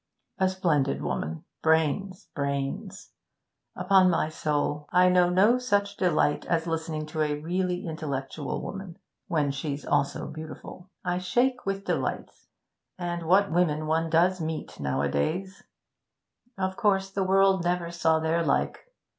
'A 0.39 0.49
splendid 0.49 0.99
woman 1.03 1.43
brains, 1.61 2.27
brains! 2.33 3.11
Upon 3.75 4.09
my 4.09 4.29
soul, 4.29 4.87
I 4.91 5.09
know 5.09 5.29
no 5.29 5.59
such 5.59 5.95
delight 5.95 6.43
as 6.47 6.65
listening 6.65 7.05
to 7.05 7.21
a 7.21 7.39
really 7.39 7.85
intellectual 7.85 8.63
woman, 8.63 8.97
when 9.27 9.51
she's 9.51 9.85
also 9.85 10.25
beautiful. 10.27 10.89
I 11.05 11.19
shake 11.19 11.67
with 11.67 11.85
delight 11.85 12.31
and 12.97 13.27
what 13.27 13.51
women 13.51 13.85
one 13.85 14.09
does 14.09 14.41
meet, 14.41 14.79
nowadays! 14.79 15.61
Of 16.57 16.75
course 16.77 17.11
the 17.11 17.23
world 17.23 17.63
never 17.63 17.91
saw 17.91 18.17
their 18.17 18.43
like. 18.43 18.79